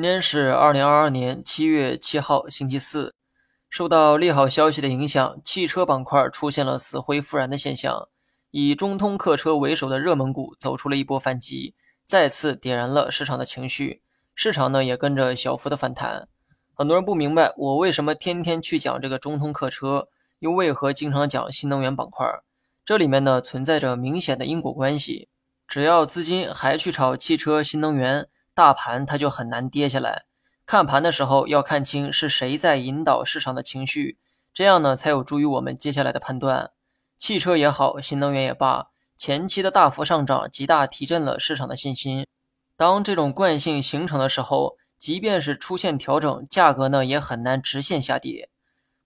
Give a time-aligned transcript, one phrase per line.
[0.00, 3.12] 今天是二零二二年七月七号，星期四。
[3.68, 8.08] 受到利好消息的影响，汽车板块出现了死灰复燃的现象。
[8.50, 11.74] 以中通客车为首的热门股走出了一波反击，
[12.06, 14.00] 再次点燃了市场的情绪。
[14.34, 16.26] 市场呢也跟着小幅的反弹。
[16.72, 20.08] 很多人不明白我为什么天天去讲这个中通客车，
[20.38, 22.26] 又为何经常讲新能源板块？
[22.86, 25.28] 这里面呢存在着明显的因果关系。
[25.68, 28.30] 只要资金还去炒汽车、新能源。
[28.54, 30.24] 大盘它就很难跌下来。
[30.66, 34.18] 看盘的时候要看清是谁在引导市场的情绪，
[34.52, 36.70] 这样呢才有助于我们接下来的判断。
[37.18, 42.26] 汽车也好，新能源也罢，前期的大幅上涨极大提振了市场的信心。
[42.76, 48.48] 当这种惯性形成的时候，即便是出现调整，价格呢也很难直线下跌。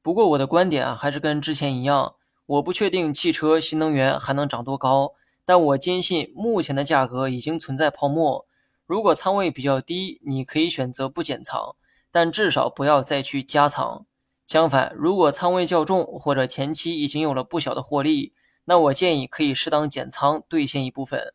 [0.02, 2.14] 不过我的观点啊还是跟之前一样，
[2.46, 5.12] 我不确定汽车、新能源还能涨多高，
[5.44, 8.46] 但我坚信目前的价格已经存在泡沫。
[8.86, 11.74] 如果仓位比较低，你可以选择不减仓，
[12.12, 14.04] 但至少不要再去加仓。
[14.46, 18.34] 相反，如果仓位较重或者前期已经有了不小的获利，
[18.66, 21.32] 那我建议可以适当减仓兑现一部分。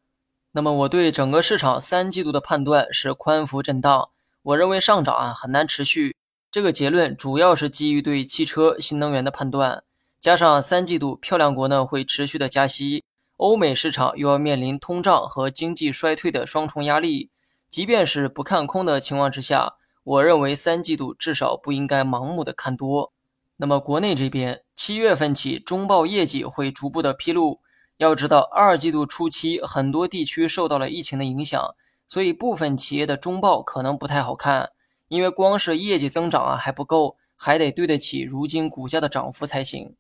[0.52, 4.10] 那么我对整个市场三季度的判断是宽幅震荡，
[4.44, 6.16] 我认为上涨啊很难持续。
[6.52, 9.84] 这个结论主要是基于对汽车、新能源的判断，
[10.22, 13.04] 加上三季度漂亮国呢会持续的加息，
[13.38, 17.32] 欧美市场又要面临通胀和经济衰退的双重压力。
[17.70, 23.14] 即便是不看空的情况之下，我认为三季度至少不应该盲目的看多。
[23.58, 27.62] 那么国内这边，七月份起中报业绩会逐步的披露。
[27.98, 31.76] 要知道，二季度初期很多地区受到了疫情的影响，
[32.08, 34.72] 所以部分企业的中报可能不太好看。
[35.10, 39.96] 因为光是业绩增长啊还不够，还得对得起如今股价的涨幅才行。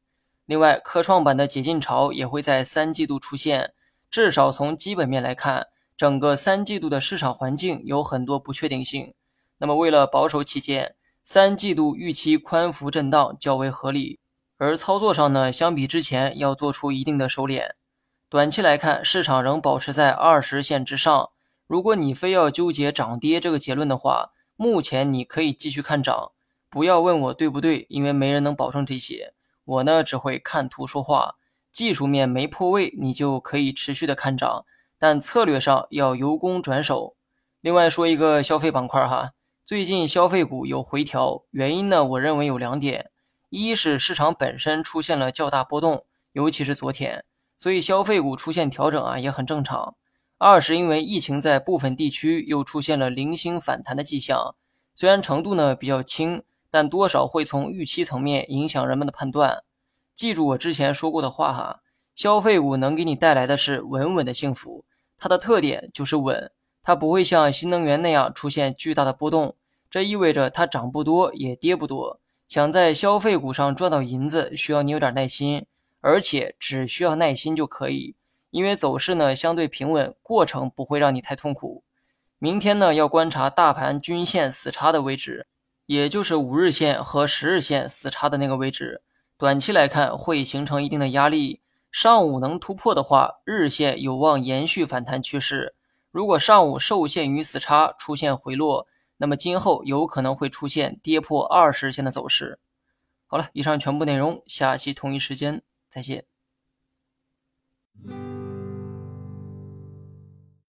[0.46, 3.74] 另外，科创板的解禁潮也会在三季度出现，
[4.10, 5.68] 至少从基本面来看。
[6.00, 9.14] 整个三季度的市场环境有很多不确定性，
[9.58, 14.18] 那么为了保守起见，三季度预期宽幅震荡较为合理。
[14.58, 17.72] 而操作上呢，相比之前要做出一定的收敛。
[18.30, 21.32] 短期来看，市场仍保持在二十线之上。
[21.68, 26.32] 如果你非要纠结涨跌这个结论的话，目前你可以继续看涨。
[26.70, 29.34] 不要问我对不对，因为没人能保证这些。
[29.66, 31.36] 我呢只会看图说话，
[31.74, 34.64] 技术面没破位，你就可以持续的看涨。
[35.00, 37.16] 但策略上要由攻转守。
[37.62, 39.32] 另外说一个消费板块哈，
[39.66, 43.10] 最近消费股有回调，原因呢，我认为有两点：
[43.50, 47.24] 一是市场本身出现了较大波动，尤其是昨天，
[47.58, 49.96] 所以消费股出现调整啊也很正常；
[50.38, 54.56] 二是因为疫情在部分地区又出现了零星反弹的迹象，
[54.94, 59.64] 虽然程度呢比较轻，但多少会从预期层面影响人们的判断。
[60.16, 61.80] 记住我之前说过的话哈，
[62.20, 64.84] 消费股能给你带来的是稳稳的幸福。
[65.18, 66.52] 它的特点就是稳，
[66.84, 69.56] 它不会像新能源那样出现巨大的波动，
[69.90, 72.20] 这意味着它涨不多也跌不多。
[72.46, 75.66] 想在消费股上赚到银子，需要你有点耐心，
[76.02, 78.18] 而且只需要耐心就可以，
[78.52, 81.86] 因为走势呢相对平稳，过程不会让你太痛苦。
[82.38, 85.48] 明天呢要观察大盘均线死叉的位置，
[85.86, 89.04] 也就是五日线和十日线死叉的那个位置，
[89.38, 91.62] 短期来看会形成一定的压力。
[91.92, 95.76] 上午能突破的话，日线有望延续反弹趋势。
[96.12, 102.60] 如果上午受限于死叉出现回落，那么今后有可能会出现跌破二十线的走势。
[103.26, 106.26] 好了，以上全部内容，下期同一时间再见。